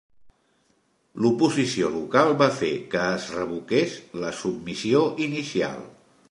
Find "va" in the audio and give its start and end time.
2.39-2.47